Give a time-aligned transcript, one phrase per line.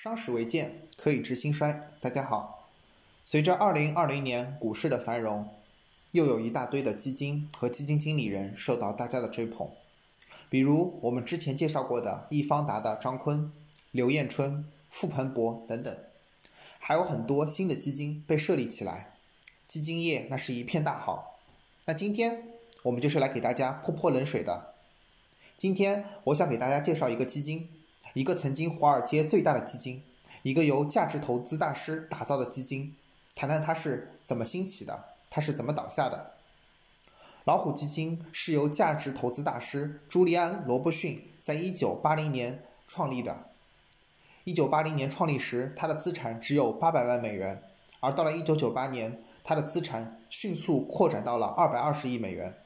[0.00, 1.88] 商史为鉴，可以知兴衰。
[2.00, 2.70] 大家好，
[3.24, 5.48] 随着二零二零年股市的繁荣，
[6.12, 9.72] 又有一大堆的基金和基金经理人受到大家的追捧，
[10.48, 13.50] 比如我们之前介绍过的易方达的张坤、
[13.90, 15.96] 刘彦春、傅鹏博等等，
[16.78, 19.16] 还有很多新的基金被设立起来，
[19.66, 21.40] 基金业那是一片大好。
[21.86, 22.44] 那今天
[22.84, 24.74] 我们就是来给大家泼泼冷水的。
[25.56, 27.68] 今天我想给大家介绍一个基金。
[28.18, 30.02] 一个曾经华尔街最大的基金，
[30.42, 32.96] 一个由价值投资大师打造的基金，
[33.32, 36.32] 谈谈它是怎么兴起的，它是怎么倒下的。
[37.44, 43.44] 老虎基金是由价值投资大师朱利安·罗伯逊在一九八零年创立的。
[44.42, 47.62] 一九八零年创立时，他的资产只有八百万美元，
[48.00, 52.56] 而到了一九九八年，他的资产迅速扩展到了二百二十亿美元。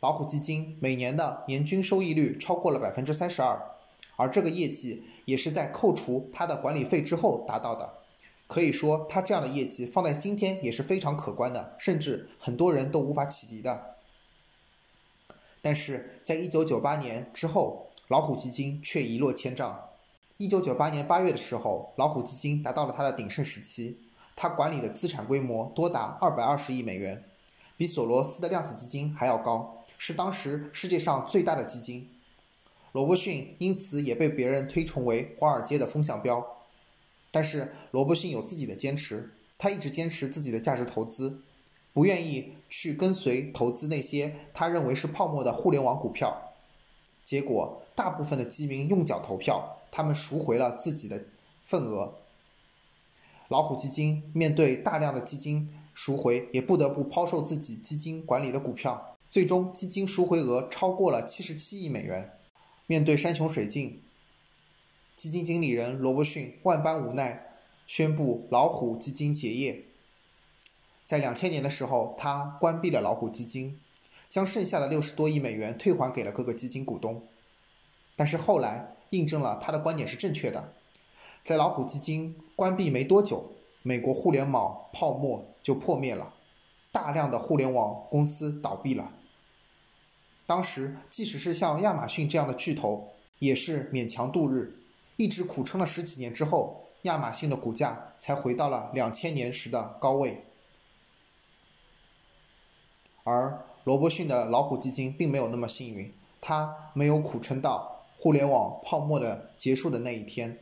[0.00, 3.75] 老虎基金每年的年均收益率超过了百分之三十二。
[4.16, 7.98] 而这个业绩也是在扣除它的管理费之后达到的，
[8.46, 13.96] 可以说它这样的业绩放在今天也是非常可观的，甚至很多人都无法企及的。
[15.60, 19.90] 但是在一九九八年之后，老虎基金却一落千丈。
[20.36, 23.98] 一九九八年八月的时候，老虎基金达到了它的鼎盛时期，
[24.36, 27.24] 它管理的资产规模多达二百二十亿美元，
[27.76, 32.10] 比索罗斯的量子基金还要高，是当时世界上最大的基金。
[32.96, 36.56] 罗伯逊因此也被别人推崇为华尔街的风向标，
[37.30, 41.42] 但是罗伯逊有自己的坚持，他一直坚持自己的价值投资，
[41.92, 46.54] 不愿意去跟随投资那些他认为是泡沫的互联网股票。
[47.22, 51.26] 结果，大部分的基民用脚投票，他们赎回了自己的
[51.62, 52.14] 份额。
[53.48, 62.32] 老虎基金面对大量的基金赎回，也不得不抛售自己基金管理的股票，最终基金赎回额超过了七十七亿美元。
[62.86, 64.00] 面对山穷水尽，
[65.16, 67.46] 基金经理人罗伯逊万般无奈，
[67.84, 69.82] 宣布老虎基金结业。
[71.04, 73.80] 在两千年的时候，他关闭了老虎基金，
[74.28, 77.26] 将剩下的六十多亿美元退还给了各个基金股东。
[78.14, 80.72] 但是后来印证了他的观点是正确的，
[81.42, 86.34] 在老虎基金关闭没多久，美国互联网泡沫就破灭了，
[86.92, 89.15] 大量的互联网公司倒闭了。
[90.46, 94.78] 当时，即使是像亚马逊这样的巨头，也是勉强度日，
[95.16, 100.44] 一直苦撑了十几年之后，亚马逊的股价才回到了两千年时的高位。
[103.24, 110.60] 而罗伯逊的老虎基金并没有那么幸运，他没有苦撑到互联网泡沫的结束的那一天。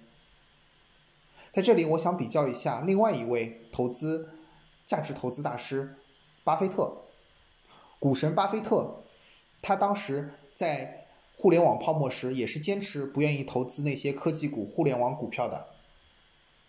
[1.50, 4.38] 在这里，我想比较一下另外一位投资
[4.86, 5.98] 价值投资大师
[6.42, 7.02] 巴菲特，
[7.98, 9.03] 股神巴菲特。
[9.66, 11.06] 他当时在
[11.38, 15.68] 互联网泡沫时，也是坚持不愿意投资那些科技股、互联网股票的。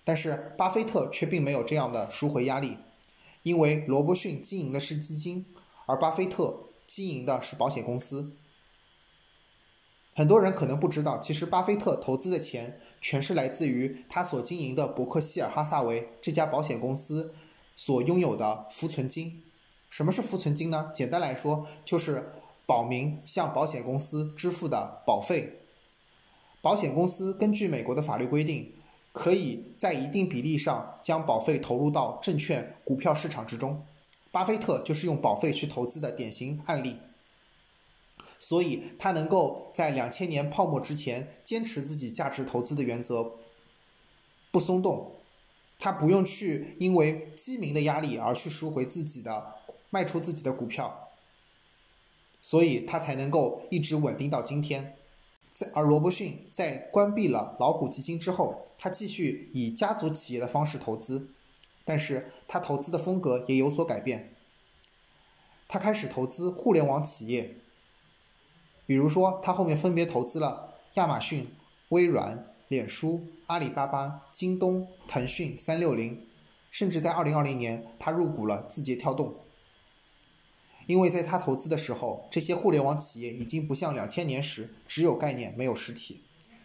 [0.05, 2.77] 但是巴菲特却并没有这样的赎回压力，
[3.43, 5.45] 因为罗伯逊经营的是基金，
[5.87, 8.31] 而巴菲特经营的是保险公司。
[10.15, 17.35] 很多人可能不知道，其实巴菲特投资的钱全是来自于他所经营的伯克希尔哈萨维这家保险公司
[17.75, 19.43] 所拥有的浮存金。
[19.89, 20.91] 什么是浮存金呢？
[20.93, 22.31] 简单来说，就是。
[22.65, 25.59] 保民向保险公司支付的保费，
[26.61, 28.73] 保险公司根据美国的法律规定，
[29.11, 33.85] 可以在一定比例上将保费投入到证券、股票市场之中。
[34.31, 36.97] 巴菲特就是用保费去投资的典型案例，
[38.37, 43.31] 所以他能够在两千年泡沫之前坚持自己价值投资的原则，
[44.51, 45.13] 不松动，
[45.79, 49.53] 他不用去因为基民的压力而去赎回自己的
[49.89, 51.04] 卖出自己的股票。
[52.45, 54.95] 所以他才能够一直稳定到今天。
[55.51, 61.29] 在而罗伯逊在关闭了老虎基金之后，他继续以家族企业的方式投资，
[61.83, 64.35] 但是他投资的风格也有所改变。
[65.67, 67.55] 他开始投资互联网企业，
[68.85, 71.49] 比如说他后面分别投资了亚马逊、
[71.89, 76.27] 微软、脸书、阿里巴巴、京东、腾讯、三六零，
[76.69, 79.33] 甚至在二零二零年他入股了字节跳动。
[80.87, 86.23] 因为在他投资的时候，这些互联网企业已经不像两千年时只有概念没有实体。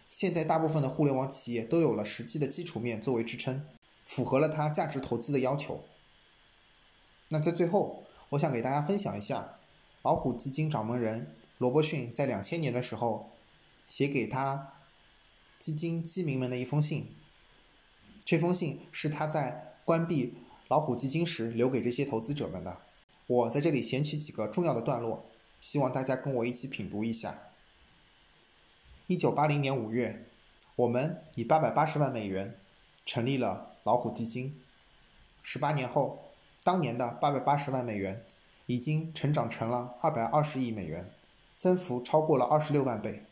[0.09, 3.65] 现在大部分的互联网企业都有了实际的基础面作为支撑，
[4.05, 5.85] 符合了他价值投资的要求。
[7.29, 9.57] 那在最后，我想给大家分享一下
[10.01, 13.31] 老虎基金掌门人罗伯逊在两千年的时候
[13.87, 14.73] 写给他
[15.57, 17.15] 基金基民们的一封信。
[18.25, 20.33] 这封信是他在关闭
[20.67, 22.81] 老虎基金时留给这些投资者们的。
[23.31, 25.23] 我在这里选取几个重要的段落，
[25.61, 27.43] 希望大家跟我一起品读一下。
[29.07, 30.25] 一九八零年五月，
[30.75, 32.59] 我们以八百八十万美元
[33.05, 34.61] 成立了老虎基金。
[35.41, 38.25] 十八年后，当年的八百八十万美元
[38.65, 41.09] 已经成长成了二百二十亿美元，
[41.55, 43.23] 增幅超过了二十六万倍。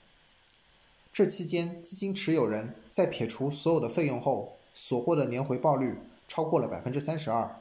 [1.12, 7.60] 这期间，基金持有人在撇除所有的费用后，所获的年回报率超过了百分之三十二，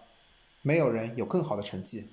[0.63, 2.11] 没有人有更好的成绩。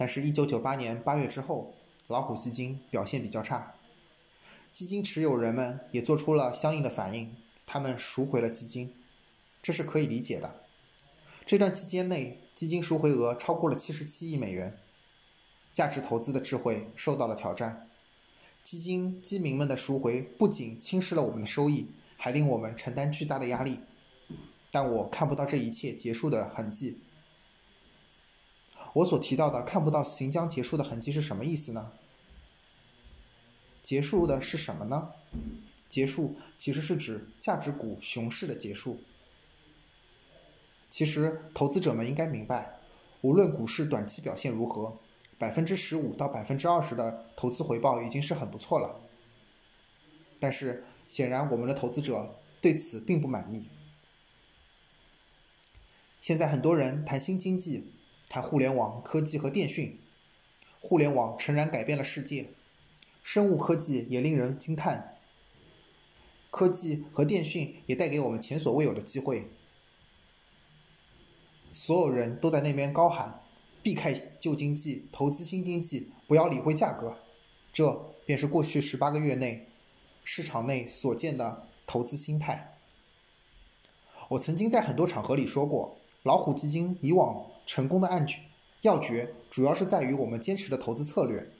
[0.00, 1.74] 但是，一九九八年八月之后，
[2.08, 3.74] 老虎基金表现比较差，
[4.72, 7.36] 基金持有人们也做出了相应的反应，
[7.66, 8.94] 他们赎回了基金。
[9.60, 10.62] 这是可以理解的。
[11.44, 14.78] 这段期间内，基金赎回额超过了七十七亿美元，
[15.70, 17.90] 价值投资的智慧受到了挑战。
[18.62, 23.80] 基金基民们的赎回不仅侵蚀了我们的收益，还令我们承担巨大的压力。
[24.70, 27.02] 但我看不到这一切结束的痕迹。
[28.94, 31.92] 我所提到的看不到行将结束的痕迹是什么意思呢？
[33.80, 35.12] 结束的是什么呢？
[35.88, 39.00] 结束其实是指价值股熊市的结束。
[40.88, 42.80] 其实，投资者们应该明白，
[43.20, 44.98] 无论股市短期表现如何，
[45.38, 49.00] 百分之十五到百分之二十的投资回报已经是很不错了。
[50.40, 53.68] 但是，显然我们的投资者对此并不满意。
[56.20, 57.92] 现在很多人谈新经济，
[58.30, 60.00] 谈互联网、科技和电讯。
[60.78, 62.46] 互联网诚然改变了世界，
[63.22, 65.18] 生物科技也令人惊叹。
[66.50, 69.50] 科技和电讯也带给我们前所未有的机会。
[71.72, 73.42] 所有人都在那边高喊
[73.82, 77.18] ：“避开旧经济，投资新经济，不要理会价格。”
[77.72, 79.68] 这便是过去十八个月内
[80.22, 82.78] 市场内所见的投资心态。
[84.30, 88.40] 我曾经在很多场合里说过，老虎基金以往成功的案举
[88.82, 91.52] 要诀，主要是在于我们坚持的投资策略：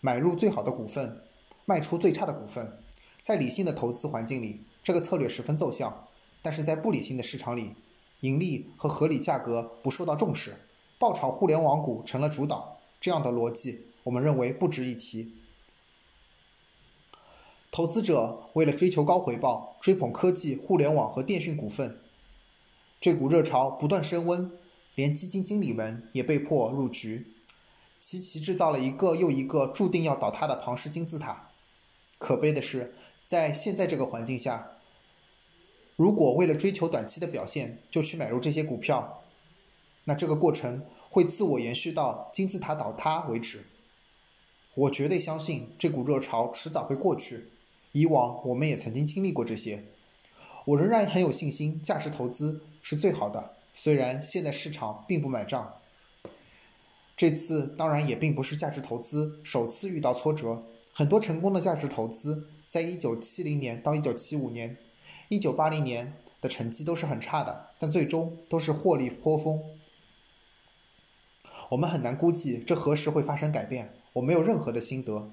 [0.00, 1.22] 买入最好的股份，
[1.64, 2.80] 卖出最差的股份。
[3.22, 6.08] 在理性的投资环境里，这个策略十分奏效；
[6.42, 7.76] 但是在不理性的市场里，
[8.18, 10.56] 盈利和合理价格不受到重视，
[10.98, 12.80] 爆炒互联网股成了主导。
[13.00, 15.36] 这样的逻辑，我们认为不值一提。
[17.70, 22.00] 投资者为了追求高回报，追捧科技、互联网和电讯股份，
[23.00, 24.50] 这股热潮不断升温，
[24.94, 27.26] 连基金经理们也被迫入局，
[27.98, 31.50] 齐齐制造了一个又一个注定要倒塌的庞氏金字塔。
[32.18, 32.94] 可悲的是，
[33.24, 34.70] 在现在这个环境下。
[35.96, 39.22] 如果为了追求短期的表现就去买入这些股票，
[40.04, 43.66] 那这个过程会自我延续到金字塔倒塌为止。
[44.74, 47.50] 我绝对相信这股热潮迟早会过去。
[47.92, 49.84] 以往我们也曾经经历过这些，
[50.64, 53.54] 我仍然很有信心，价值投资是最好的。
[53.74, 55.74] 虽然现在市场并不买账，
[57.16, 60.62] 这次当然也并不是价值投资首次遇到挫折。
[60.94, 64.78] 很多成功的价值投资在一九七零年到一九七五年。
[65.28, 69.60] 一九八零年的成绩都是很差的，但最终都是获利颇丰。
[71.70, 75.32] 我们很难估计这何时会发生改变，我没有任何的心得。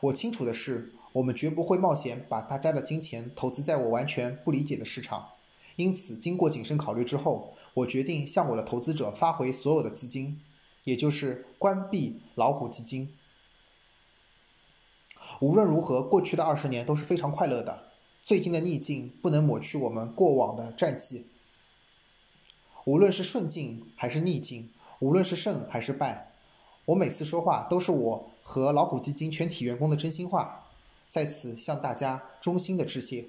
[0.00, 5.30] 我清楚的是，我们绝不会冒险把大家的金钱投资在我完全不理解的市场。
[5.74, 10.40] 因此，经过谨慎考虑之后，我决定向我的投资者发回所有的资金，
[10.84, 13.14] 也就是关闭老虎基金。
[15.40, 17.90] 无论如何，过去的二十年都是非常快乐的。
[18.22, 21.26] 最近的逆境不能抹去我们过往的战绩。
[22.84, 24.70] 无论是顺境还是逆境，
[25.00, 26.32] 无论是胜还是败，
[26.84, 30.66] 我每次说话都是我和老虎基金全体员工的真心话，
[31.08, 33.26] 在此向大家衷心的致谢。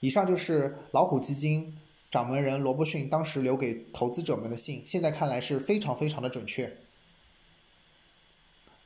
[0.00, 1.76] 以上就是老虎基金
[2.10, 6.76] 掌门人罗伯逊当时留给投资者们的信，现在看来是非常非常的准确。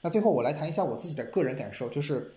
[0.00, 2.34] 那最后我来谈一下我自己的个人感受，就是。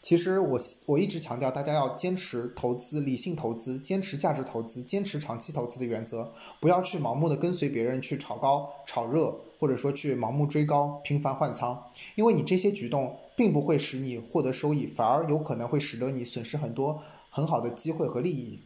[0.00, 18.60] 其实我我一直强调，大家要坚持投资、理性投资，坚持价值投资，坚持长期投资的原则，不要去盲目的跟随别人去炒高、炒热，或者说去盲目追高、频繁换仓，因为你这些举动并不会使你获得收益，反而有可能会使得你损失很多很好的机会和利益。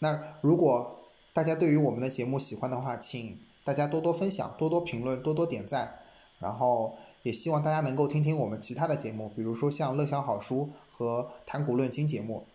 [0.00, 0.98] 那如果
[1.32, 6.00] 大家对于我们的节目喜欢的话，请大家多多分享、多多评论、多多点赞，
[6.40, 6.96] 然后。
[7.22, 12.46] 也希望大家能够听听我们其他的节目，比如说像《乐享好书》和《谈古论今》节目。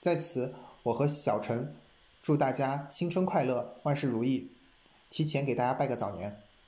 [0.00, 1.72] 在此，我和小陈
[2.20, 4.50] 祝大家新春快乐，万事如意，
[5.08, 6.36] 提前给大家拜个早年。